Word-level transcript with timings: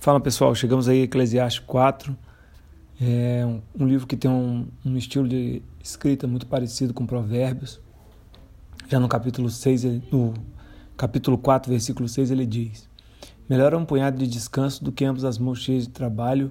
Fala 0.00 0.18
pessoal, 0.18 0.54
chegamos 0.54 0.88
aí 0.88 1.02
a 1.02 1.04
Eclesiastes 1.04 1.62
4, 1.66 2.16
é 3.02 3.44
um, 3.44 3.60
um 3.78 3.86
livro 3.86 4.06
que 4.06 4.16
tem 4.16 4.30
um, 4.30 4.66
um, 4.82 4.96
estilo 4.96 5.28
de 5.28 5.60
escrita 5.78 6.26
muito 6.26 6.46
parecido 6.46 6.94
com 6.94 7.04
Provérbios. 7.04 7.78
Já 8.88 8.98
no 8.98 9.06
capítulo 9.06 9.50
6, 9.50 9.84
no 10.10 10.32
capítulo 10.96 11.36
4, 11.36 11.70
versículo 11.70 12.08
6, 12.08 12.30
ele 12.30 12.46
diz: 12.46 12.88
Melhor 13.46 13.74
é 13.74 13.76
um 13.76 13.84
punhado 13.84 14.16
de 14.16 14.26
descanso 14.26 14.82
do 14.82 14.90
que 14.90 15.04
ambas 15.04 15.22
as 15.22 15.36
mãos 15.36 15.58
cheias 15.58 15.86
de 15.86 15.90
trabalho 15.90 16.50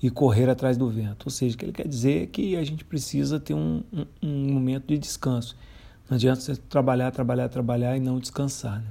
e 0.00 0.08
correr 0.08 0.48
atrás 0.48 0.76
do 0.76 0.88
vento. 0.88 1.24
Ou 1.26 1.32
seja, 1.32 1.56
o 1.56 1.58
que 1.58 1.64
ele 1.64 1.72
quer 1.72 1.88
dizer 1.88 2.22
é 2.22 2.26
que 2.26 2.54
a 2.54 2.62
gente 2.62 2.84
precisa 2.84 3.40
ter 3.40 3.54
um, 3.54 3.82
um, 4.22 4.52
momento 4.52 4.86
de 4.86 4.98
descanso. 4.98 5.56
Não 6.08 6.14
adianta 6.14 6.40
você 6.40 6.54
trabalhar, 6.54 7.10
trabalhar, 7.10 7.48
trabalhar 7.48 7.96
e 7.96 8.00
não 8.00 8.20
descansar. 8.20 8.78
Né? 8.78 8.86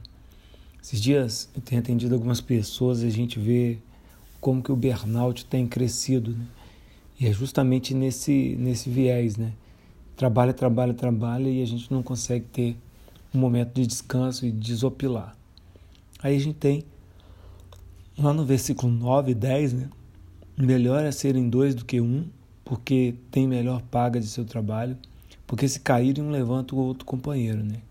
Esses 0.88 1.02
dias 1.02 1.50
eu 1.54 1.62
tenho 1.62 1.82
atendido 1.82 2.16
algumas 2.16 2.40
pessoas 2.40 3.04
e 3.04 3.08
a 3.08 3.10
gente 3.10 3.38
vê 3.38 3.78
como 4.40 4.64
que 4.64 4.72
o 4.72 4.76
burnout 4.78 5.46
tem 5.46 5.68
crescido, 5.68 6.32
né? 6.32 6.46
E 7.20 7.28
é 7.28 7.34
justamente 7.34 7.94
nesse, 7.94 8.56
nesse 8.58 8.90
viés, 8.90 9.36
né? 9.36 9.52
Trabalha, 10.16 10.54
trabalha, 10.54 10.94
trabalha 10.94 11.50
e 11.50 11.62
a 11.62 11.66
gente 11.66 11.92
não 11.92 12.02
consegue 12.02 12.46
ter 12.46 12.78
um 13.36 13.38
momento 13.38 13.74
de 13.74 13.86
descanso 13.86 14.46
e 14.46 14.50
desopilar. 14.50 15.36
Aí 16.24 16.38
a 16.38 16.40
gente 16.40 16.56
tem, 16.56 16.86
lá 18.18 18.34
no 18.34 18.46
versículo 18.46 18.90
9 18.90 19.32
e 19.32 19.36
10, 19.36 19.74
né? 19.74 19.90
Melhor 20.58 21.04
é 21.04 21.12
serem 21.12 21.50
dois 21.50 21.76
do 21.76 21.84
que 21.84 22.00
um, 22.00 22.30
porque 22.64 23.14
tem 23.30 23.46
melhor 23.46 23.82
paga 23.82 24.22
de 24.22 24.28
seu 24.28 24.46
trabalho, 24.46 24.98
porque 25.46 25.68
se 25.68 25.82
caírem 25.82 26.24
um 26.24 26.30
levanta 26.30 26.74
o 26.74 26.80
outro 26.80 27.04
companheiro, 27.04 27.62
né? 27.62 27.82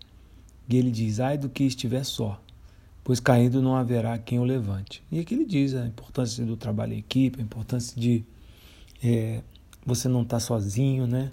E 0.67 0.77
ele 0.77 0.89
diz, 0.89 1.19
ai 1.19 1.37
do 1.37 1.47
que 1.47 1.63
estiver 1.63 2.03
só, 2.03 2.41
pois 3.07 3.21
caindo 3.21 3.61
não 3.61 3.77
haverá 3.77 4.17
quem 4.17 4.37
o 4.37 4.43
levante. 4.43 5.01
E 5.09 5.21
aqui 5.21 5.33
ele 5.33 5.45
diz 5.45 5.73
a 5.73 5.87
importância 5.87 6.43
do 6.43 6.57
trabalho 6.57 6.91
em 6.91 6.97
equipe, 6.97 7.39
a 7.39 7.41
importância 7.41 7.97
de 7.97 8.21
é, 9.01 9.41
você 9.85 10.09
não 10.09 10.23
estar 10.23 10.35
tá 10.35 10.39
sozinho, 10.41 11.07
né? 11.07 11.31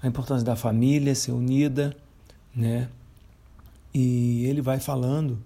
A 0.00 0.08
importância 0.08 0.42
da 0.42 0.56
família 0.56 1.14
ser 1.14 1.32
unida, 1.32 1.94
né? 2.54 2.88
E 3.92 4.46
ele 4.46 4.62
vai 4.62 4.80
falando 4.80 5.38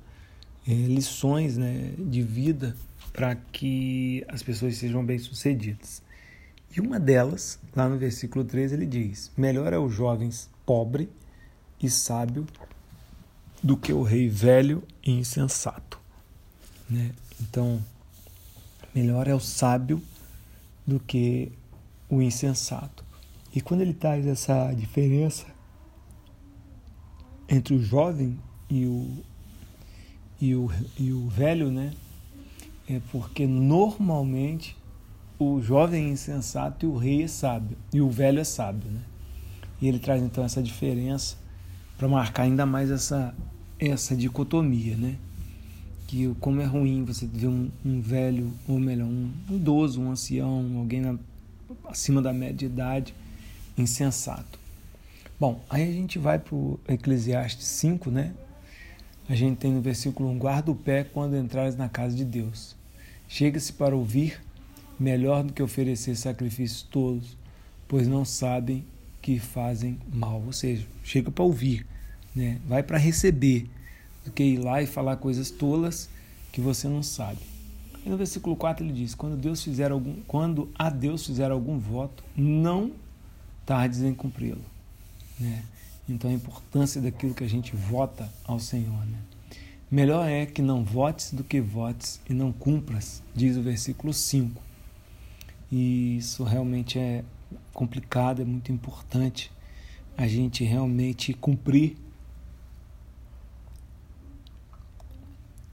é, 0.69 0.73
lições 0.73 1.57
né, 1.57 1.95
de 1.99 2.23
vida 2.23 2.77
para 3.13 3.35
que 3.35 4.25
as 4.29 4.45
pessoas 4.45 4.77
sejam 4.77 5.05
bem-sucedidas. 5.05 6.01
E 6.77 6.81
uma 6.81 7.01
delas, 7.01 7.59
lá 7.75 7.89
no 7.89 7.99
versículo 7.99 8.45
13, 8.45 8.77
ele 8.77 8.87
diz: 8.87 9.33
Melhor 9.37 9.73
é 9.73 9.79
o 9.81 9.89
jovem 9.89 10.31
pobre 10.65 11.11
e 11.83 11.91
sábio 11.91 12.47
do 13.63 13.77
que 13.77 13.93
o 13.93 14.03
rei 14.03 14.29
velho 14.29 14.83
e 15.05 15.13
insensato. 15.13 16.01
Né? 16.89 17.13
Então, 17.41 17.83
melhor 18.95 19.29
é 19.29 19.35
o 19.35 19.41
sábio 19.41 20.03
do 20.87 20.99
que 20.99 21.53
o 22.09 22.21
insensato. 22.21 23.05
E 23.55 23.61
quando 23.61 23.81
ele 23.81 23.95
traz 23.95 24.27
essa 24.27 24.73
diferença 24.73 25.47
entre 27.49 27.75
o 27.75 27.83
jovem 27.83 28.39
e 28.69 28.87
o, 28.87 29.25
e 30.41 30.55
o, 30.55 30.71
e 30.99 31.13
o 31.13 31.29
velho, 31.29 31.71
né? 31.71 31.93
É 32.89 33.01
porque 33.11 33.47
normalmente 33.47 34.77
o 35.39 35.61
jovem 35.61 36.07
é 36.07 36.09
insensato 36.11 36.87
e 36.87 36.89
o 36.89 36.97
rei 36.97 37.25
é 37.25 37.29
sábio, 37.29 37.77
e 37.93 38.01
o 38.01 38.11
velho 38.11 38.39
é 38.41 38.45
sábio, 38.45 38.91
né? 38.91 39.01
E 39.81 39.89
ele 39.89 39.99
traz 39.99 40.23
então 40.23 40.45
essa 40.45 40.63
diferença 40.63 41.37
para 42.01 42.09
marcar 42.09 42.45
ainda 42.45 42.65
mais 42.65 42.91
essa, 42.91 43.35
essa 43.79 44.17
dicotomia, 44.17 44.97
né? 44.97 45.17
Que 46.07 46.35
como 46.41 46.63
é 46.63 46.65
ruim 46.65 47.05
você 47.05 47.27
ver 47.27 47.47
um, 47.47 47.71
um 47.85 48.01
velho, 48.01 48.55
ou 48.67 48.81
melhor, 48.81 49.07
um, 49.07 49.31
idoso, 49.51 50.01
um 50.01 50.11
ancião, 50.11 50.79
alguém 50.79 51.03
na, 51.03 51.19
acima 51.85 52.23
da 52.23 52.33
média 52.33 52.57
de 52.57 52.65
idade, 52.65 53.15
insensato. 53.77 54.59
Bom, 55.39 55.63
aí 55.69 55.83
a 55.83 55.93
gente 55.93 56.19
vai 56.19 56.39
para 56.39 56.55
o 56.55 56.81
Eclesiastes 56.89 57.67
5, 57.67 58.11
né? 58.11 58.33
A 59.29 59.35
gente 59.35 59.59
tem 59.59 59.71
no 59.71 59.83
versículo 59.83 60.31
1: 60.31 60.39
Guarda 60.39 60.71
o 60.71 60.75
pé 60.75 61.05
quando 61.05 61.37
entrares 61.37 61.77
na 61.77 61.91
casa 61.91 62.17
de 62.17 62.25
Deus. 62.25 62.75
Chega-se 63.29 63.75
para 63.75 63.95
ouvir, 63.95 64.41
melhor 64.99 65.45
do 65.45 65.53
que 65.53 65.63
oferecer 65.63 66.17
sacrifícios 66.17 66.81
todos, 66.81 67.37
pois 67.87 68.09
não 68.09 68.25
sabem 68.25 68.87
que 69.21 69.39
fazem 69.39 69.99
mal. 70.11 70.43
Ou 70.47 70.53
seja, 70.53 70.87
chega 71.05 71.31
para 71.31 71.45
ouvir, 71.45 71.87
né? 72.35 72.61
vai 72.67 72.83
para 72.83 72.99
receber, 72.99 73.69
do 74.25 74.31
que 74.31 74.43
ir 74.43 74.59
lá 74.59 74.83
e 74.83 74.87
falar 74.87 75.17
coisas 75.17 75.51
tolas 75.51 76.09
que 76.53 76.61
você 76.61 76.89
não 76.89 77.03
sabe. 77.03 77.39
E 78.05 78.09
no 78.09 78.17
versículo 78.17 78.57
4 78.57 78.85
ele 78.85 78.93
diz: 78.93 79.15
quando, 79.15 79.37
Deus 79.37 79.63
fizer 79.63 79.91
algum, 79.91 80.17
quando 80.27 80.71
a 80.79 80.89
Deus 80.89 81.27
fizer 81.27 81.51
algum 81.51 81.79
voto, 81.79 82.25
não 82.37 82.93
tardes 83.65 84.03
em 84.03 84.15
cumpri-lo. 84.15 84.65
Né? 85.39 85.63
Então 86.09 86.31
a 86.31 86.35
importância 86.35 87.01
daquilo 87.01 87.35
que 87.35 87.45
a 87.45 87.49
gente 87.49 87.77
vota 87.77 88.31
ao 88.45 88.59
Senhor. 88.59 89.07
Né? 89.07 89.19
Melhor 89.91 90.29
é 90.29 90.47
que 90.47 90.63
não 90.63 90.85
votes 90.85 91.33
do 91.33 91.45
que 91.45 91.61
votes 91.61 92.21
e 92.29 92.33
não 92.33 92.53
cumpras, 92.53 93.23
diz 93.35 93.57
o 93.57 93.63
versículo 93.63 94.13
5. 94.13 94.61
E 95.71 96.17
isso 96.17 96.43
realmente 96.43 96.99
é 96.99 97.25
complicado, 97.73 98.43
é 98.43 98.45
muito 98.45 98.73
importante 98.73 99.53
a 100.17 100.27
gente 100.27 100.65
realmente 100.65 101.33
cumprir 101.33 101.97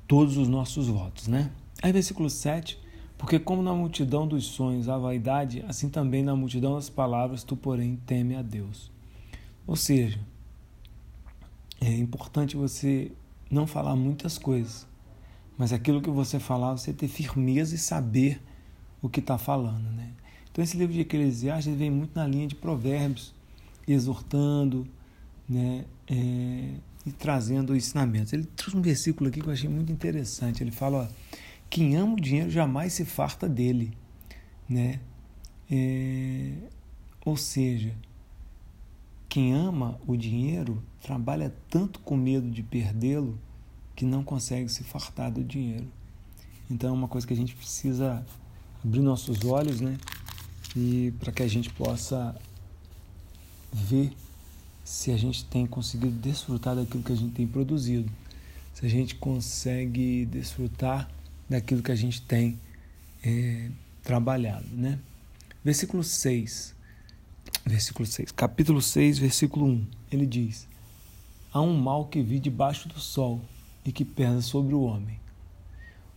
todos 0.08 0.38
os 0.38 0.48
nossos 0.48 0.88
votos, 0.88 1.28
né? 1.28 1.52
Aí 1.82 1.92
versículo 1.92 2.30
7, 2.30 2.80
porque 3.18 3.40
como 3.40 3.62
na 3.62 3.74
multidão 3.74 4.28
dos 4.28 4.46
sonhos 4.46 4.88
há 4.88 4.98
vaidade, 4.98 5.64
assim 5.68 5.90
também 5.90 6.24
na 6.24 6.36
multidão 6.36 6.76
das 6.76 6.90
palavras 6.90 7.44
tu, 7.44 7.56
porém, 7.56 8.00
teme 8.06 8.36
a 8.36 8.42
Deus. 8.42 8.92
Ou 9.66 9.76
seja, 9.76 10.20
é 11.82 11.94
importante 11.94 12.56
você 12.56 13.12
não 13.50 13.68
falar 13.68 13.96
muitas 13.96 14.38
coisas, 14.38 14.88
mas 15.58 15.74
aquilo 15.74 16.02
que 16.02 16.10
você 16.10 16.40
falar, 16.40 16.78
você 16.78 16.94
ter 16.94 17.08
firmeza 17.08 17.76
e 17.76 17.78
saber 17.78 18.42
o 19.02 19.10
que 19.10 19.20
está 19.20 19.38
falando, 19.38 19.92
né? 19.92 20.12
Então 20.52 20.64
esse 20.64 20.78
livro 20.78 20.94
de 20.94 21.02
Eclesiastes 21.02 21.76
vem 21.76 21.92
muito 21.92 22.16
na 22.16 22.26
linha 22.26 22.48
de 22.48 22.56
provérbios, 22.56 23.34
exortando, 23.88 24.88
né? 25.48 25.86
É, 26.08 26.74
e 27.08 27.12
trazendo 27.14 27.74
ensinamentos. 27.74 28.34
Ele 28.34 28.44
trouxe 28.44 28.76
um 28.76 28.82
versículo 28.82 29.30
aqui 29.30 29.40
que 29.40 29.48
eu 29.48 29.54
achei 29.54 29.70
muito 29.70 29.92
interessante. 29.92 30.62
Ele 30.62 30.72
fala: 30.72 31.10
ó, 31.10 31.36
quem 31.70 31.96
ama 31.96 32.14
o 32.14 32.20
dinheiro 32.20 32.50
jamais 32.50 32.94
se 32.94 33.06
farta 33.06 33.48
dele, 33.48 33.98
né? 34.68 35.00
É, 35.72 36.52
ou 37.24 37.38
seja, 37.38 37.96
quem 39.30 39.54
ama 39.54 40.00
o 40.06 40.18
dinheiro 40.18 40.84
trabalha 41.02 41.54
tanto 41.70 42.00
com 42.02 42.18
medo 42.18 42.50
de 42.50 42.62
perdê-lo 42.62 43.40
que 43.96 44.06
não 44.06 44.24
consegue 44.24 44.70
se 44.70 44.84
fartar 44.84 45.32
do 45.32 45.44
dinheiro. 45.44 45.88
Então 46.70 46.90
é 46.90 46.94
uma 46.94 47.08
coisa 47.08 47.26
que 47.26 47.34
a 47.34 47.38
gente 47.38 47.56
precisa 47.56 48.26
abrir 48.84 49.00
nossos 49.00 49.46
olhos, 49.46 49.80
né? 49.80 49.98
E 50.76 51.14
para 51.20 51.32
que 51.32 51.42
a 51.42 51.48
gente 51.48 51.70
possa 51.70 52.36
ver 53.72 54.14
se 54.88 55.12
a 55.12 55.18
gente 55.18 55.44
tem 55.44 55.68
conseguido 55.68 56.14
desfrutar 56.14 56.74
daquilo 56.74 57.04
que 57.04 57.12
a 57.12 57.16
gente 57.16 57.34
tem 57.34 57.46
produzido, 57.46 58.10
se 58.74 58.86
a 58.86 58.90
gente 58.90 59.16
consegue 59.16 60.26
desfrutar 60.28 61.12
daquilo 61.50 61.84
que 61.84 61.92
a 61.92 61.96
gente 61.96 62.22
tem 62.22 62.58
é, 63.22 63.70
trabalhado, 64.02 64.66
né? 64.72 64.98
Versículo 65.62 66.06
6, 66.06 66.74
versículo 67.66 68.06
6, 68.06 68.32
capítulo 68.32 68.82
6, 68.82 69.20
versículo 69.20 69.66
1, 69.66 69.88
ele 70.10 70.26
diz: 70.26 70.66
Há 71.52 71.60
um 71.60 71.78
mal 71.78 72.06
que 72.06 72.22
vi 72.22 72.40
debaixo 72.40 72.88
do 72.88 72.98
sol 72.98 73.42
e 73.84 73.92
que 73.92 74.06
pesa 74.06 74.42
sobre 74.42 74.74
o 74.74 74.84
homem. 74.84 75.20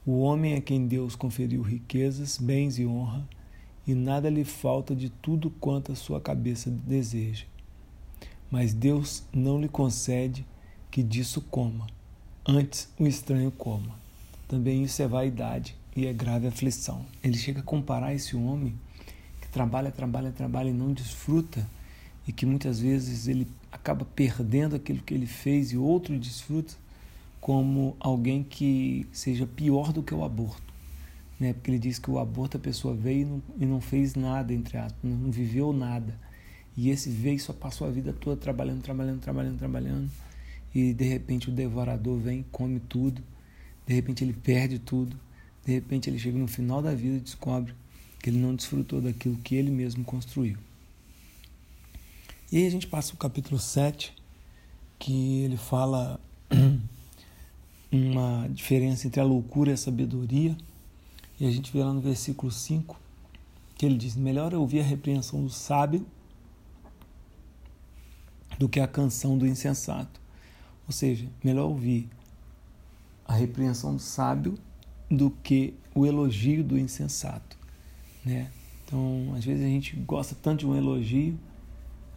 O 0.06 0.20
homem 0.20 0.54
é 0.54 0.60
quem 0.60 0.86
Deus 0.86 1.16
conferiu 1.16 1.60
riquezas, 1.60 2.38
bens 2.38 2.78
e 2.78 2.86
honra, 2.86 3.28
e 3.84 3.96
nada 3.96 4.30
lhe 4.30 4.44
falta 4.44 4.94
de 4.94 5.10
tudo 5.10 5.50
quanto 5.50 5.90
a 5.90 5.96
sua 5.96 6.20
cabeça 6.20 6.70
deseja 6.70 7.49
mas 8.50 8.74
Deus 8.74 9.22
não 9.32 9.60
lhe 9.60 9.68
concede 9.68 10.44
que 10.90 11.02
disso 11.02 11.40
coma, 11.40 11.86
antes 12.46 12.88
o 12.98 13.06
estranho 13.06 13.50
coma. 13.52 13.94
Também 14.48 14.82
isso 14.82 15.00
é 15.00 15.06
vaidade 15.06 15.76
e 15.94 16.06
é 16.06 16.12
grave 16.12 16.48
aflição. 16.48 17.06
Ele 17.22 17.36
chega 17.36 17.60
a 17.60 17.62
comparar 17.62 18.12
esse 18.12 18.34
homem 18.34 18.74
que 19.40 19.48
trabalha, 19.48 19.92
trabalha, 19.92 20.32
trabalha 20.32 20.70
e 20.70 20.72
não 20.72 20.92
desfruta, 20.92 21.64
e 22.26 22.32
que 22.32 22.44
muitas 22.44 22.80
vezes 22.80 23.28
ele 23.28 23.46
acaba 23.70 24.04
perdendo 24.04 24.74
aquilo 24.74 25.00
que 25.00 25.14
ele 25.14 25.26
fez 25.26 25.70
e 25.70 25.76
outro 25.76 26.18
desfruta, 26.18 26.74
como 27.40 27.96
alguém 28.00 28.42
que 28.42 29.06
seja 29.12 29.46
pior 29.46 29.92
do 29.92 30.02
que 30.02 30.12
o 30.12 30.24
aborto. 30.24 30.74
Né? 31.38 31.52
Porque 31.52 31.70
ele 31.70 31.78
diz 31.78 31.98
que 31.98 32.10
o 32.10 32.18
aborto 32.18 32.56
a 32.56 32.60
pessoa 32.60 32.94
veio 32.94 33.20
e 33.20 33.24
não, 33.24 33.42
e 33.60 33.66
não 33.66 33.80
fez 33.80 34.14
nada, 34.14 34.52
entre 34.52 34.76
aspas, 34.76 34.98
não 35.02 35.30
viveu 35.30 35.72
nada 35.72 36.18
e 36.80 36.88
esse 36.88 37.10
veio 37.10 37.38
só 37.38 37.52
passou 37.52 37.86
a 37.86 37.90
vida 37.90 38.10
toda 38.10 38.40
trabalhando, 38.40 38.80
trabalhando, 38.80 39.20
trabalhando, 39.20 39.58
trabalhando. 39.58 40.10
E 40.74 40.94
de 40.94 41.04
repente 41.04 41.50
o 41.50 41.52
devorador 41.52 42.18
vem, 42.18 42.42
come 42.50 42.80
tudo. 42.80 43.22
De 43.86 43.92
repente 43.92 44.24
ele 44.24 44.32
perde 44.32 44.78
tudo. 44.78 45.14
De 45.62 45.74
repente 45.74 46.08
ele 46.08 46.18
chega 46.18 46.38
no 46.38 46.48
final 46.48 46.80
da 46.80 46.94
vida 46.94 47.18
e 47.18 47.20
descobre 47.20 47.74
que 48.18 48.30
ele 48.30 48.38
não 48.38 48.54
desfrutou 48.54 48.98
daquilo 48.98 49.36
que 49.44 49.56
ele 49.56 49.70
mesmo 49.70 50.02
construiu. 50.04 50.56
E 52.50 52.56
aí 52.56 52.66
a 52.66 52.70
gente 52.70 52.86
passa 52.86 53.12
o 53.12 53.18
capítulo 53.18 53.60
7, 53.60 54.14
que 54.98 55.42
ele 55.42 55.58
fala 55.58 56.18
uma 57.92 58.48
diferença 58.48 59.06
entre 59.06 59.20
a 59.20 59.24
loucura 59.24 59.68
e 59.68 59.74
a 59.74 59.76
sabedoria. 59.76 60.56
E 61.38 61.46
a 61.46 61.50
gente 61.50 61.70
vê 61.70 61.84
lá 61.84 61.92
no 61.92 62.00
versículo 62.00 62.50
5 62.50 62.98
que 63.76 63.84
ele 63.84 63.98
diz: 63.98 64.16
Melhor 64.16 64.54
ouvir 64.54 64.80
a 64.80 64.84
repreensão 64.84 65.44
do 65.44 65.50
sábio 65.50 66.06
do 68.60 68.68
que 68.68 68.78
a 68.78 68.86
canção 68.86 69.38
do 69.38 69.46
insensato. 69.46 70.20
Ou 70.86 70.92
seja, 70.92 71.26
melhor 71.42 71.70
ouvir 71.70 72.10
a 73.24 73.32
repreensão 73.32 73.96
do 73.96 74.02
sábio 74.02 74.58
do 75.10 75.30
que 75.30 75.72
o 75.94 76.04
elogio 76.04 76.62
do 76.62 76.78
insensato, 76.78 77.56
né? 78.22 78.50
Então, 78.84 79.32
às 79.34 79.42
vezes 79.46 79.64
a 79.64 79.66
gente 79.66 79.96
gosta 79.96 80.36
tanto 80.42 80.60
de 80.60 80.66
um 80.66 80.76
elogio, 80.76 81.38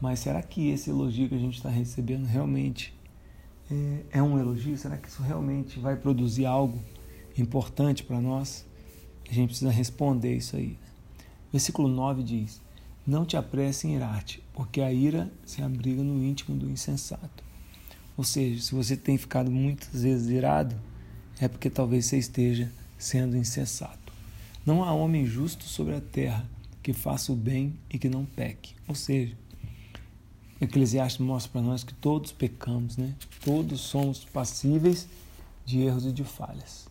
mas 0.01 0.19
será 0.19 0.43
que 0.43 0.67
esse 0.67 0.89
elogio 0.89 1.29
que 1.29 1.35
a 1.35 1.39
gente 1.39 1.55
está 1.55 1.69
recebendo 1.69 2.25
realmente 2.25 2.93
é, 3.71 4.17
é, 4.17 4.21
um 4.21 4.37
elogio? 4.37 4.77
Será 4.77 4.97
que 4.97 5.07
isso 5.07 5.23
realmente 5.23 5.79
vai 5.79 5.95
produzir 5.95 6.45
algo 6.45 6.77
importante 7.37 8.03
para 8.03 8.19
nós? 8.19 8.65
A 9.29 9.33
gente 9.33 9.47
precisa 9.47 9.71
responder 9.71 10.35
isso 10.35 10.57
aí. 10.57 10.77
Versículo 11.53 11.87
9 11.87 12.21
diz: 12.21 12.61
Não 13.05 13.25
te 13.25 13.35
apresse 13.35 13.87
em 13.87 13.95
irar-te, 13.95 14.41
porque 14.53 14.79
a 14.81 14.91
ira 14.91 15.31
se 15.45 15.61
abriga 15.61 16.01
no 16.01 16.23
íntimo 16.23 16.57
do 16.57 16.69
insensato. 16.69 17.43
Ou 18.15 18.23
seja, 18.23 18.61
se 18.61 18.73
você 18.73 18.95
tem 18.95 19.17
ficado 19.17 19.51
muitas 19.51 20.03
vezes 20.03 20.29
irado, 20.29 20.75
é 21.39 21.47
porque 21.47 21.69
talvez 21.69 22.05
você 22.05 22.17
esteja 22.17 22.71
sendo 22.97 23.35
insensato. 23.35 24.13
Não 24.65 24.83
há 24.83 24.93
homem 24.93 25.25
justo 25.25 25.65
sobre 25.65 25.95
a 25.95 26.01
terra 26.01 26.47
que 26.81 26.93
faça 26.93 27.31
o 27.31 27.35
bem 27.35 27.73
e 27.89 27.99
que 27.99 28.07
não 28.07 28.23
peque. 28.23 28.75
Ou 28.87 28.95
seja, 28.95 29.35
Eclesiastes 30.61 31.25
mostra 31.25 31.51
para 31.51 31.61
nós 31.61 31.83
que 31.83 31.93
todos 31.93 32.31
pecamos, 32.31 32.95
né? 32.95 33.15
Todos 33.43 33.81
somos 33.81 34.23
passíveis 34.23 35.07
de 35.65 35.81
erros 35.81 36.05
e 36.05 36.11
de 36.11 36.23
falhas. 36.23 36.87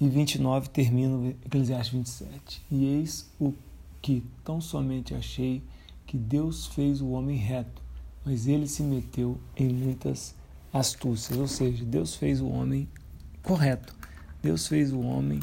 E 0.00 0.08
29 0.08 0.68
termina 0.68 1.16
o 1.16 1.28
Eclesiastes 1.46 1.94
27. 1.94 2.62
E 2.70 2.84
eis 2.84 3.30
o 3.40 3.54
que 4.02 4.22
tão 4.44 4.60
somente 4.60 5.14
achei 5.14 5.62
que 6.04 6.18
Deus 6.18 6.66
fez 6.66 7.00
o 7.00 7.10
homem 7.10 7.36
reto, 7.36 7.80
mas 8.24 8.48
ele 8.48 8.66
se 8.66 8.82
meteu 8.82 9.40
em 9.56 9.72
muitas 9.72 10.34
astúcias. 10.72 11.38
Ou 11.38 11.46
seja, 11.46 11.84
Deus 11.84 12.16
fez 12.16 12.40
o 12.40 12.48
homem 12.48 12.88
correto. 13.42 13.94
Deus 14.42 14.66
fez 14.66 14.92
o 14.92 15.00
homem 15.00 15.40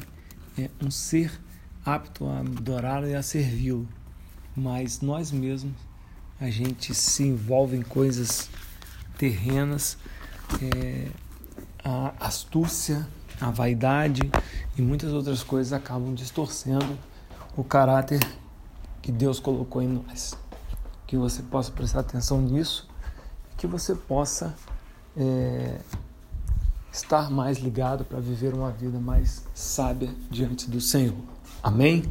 é, 0.58 0.68
um 0.84 0.90
ser 0.90 1.40
apto 1.84 2.26
a 2.26 2.40
adorar 2.40 3.02
e 3.08 3.14
a 3.14 3.22
servi-lo. 3.22 3.88
Mas 4.54 5.00
nós 5.00 5.32
mesmos, 5.32 5.74
a 6.38 6.50
gente 6.50 6.94
se 6.94 7.22
envolve 7.22 7.76
em 7.76 7.82
coisas 7.82 8.50
terrenas, 9.16 9.96
é, 10.60 11.08
a 11.82 12.12
astúcia, 12.20 13.08
a 13.40 13.50
vaidade 13.50 14.30
e 14.76 14.82
muitas 14.82 15.12
outras 15.12 15.42
coisas 15.42 15.72
acabam 15.72 16.14
distorcendo 16.14 16.98
o 17.56 17.64
caráter 17.64 18.20
que 19.02 19.10
Deus 19.12 19.40
colocou 19.40 19.82
em 19.82 19.88
nós. 19.88 20.34
Que 21.06 21.16
você 21.16 21.42
possa 21.42 21.72
prestar 21.72 22.00
atenção 22.00 22.40
nisso, 22.40 22.88
que 23.56 23.66
você 23.66 23.94
possa 23.94 24.54
é, 25.16 25.80
estar 26.92 27.30
mais 27.30 27.58
ligado 27.58 28.04
para 28.04 28.20
viver 28.20 28.54
uma 28.54 28.70
vida 28.70 28.98
mais 28.98 29.44
sábia 29.54 30.14
diante 30.30 30.70
do 30.70 30.80
Senhor. 30.80 31.16
Amém? 31.62 32.04